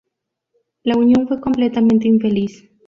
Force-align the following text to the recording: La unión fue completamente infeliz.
La 0.81 0.97
unión 0.97 1.27
fue 1.27 1.39
completamente 1.39 2.07
infeliz. 2.07 2.67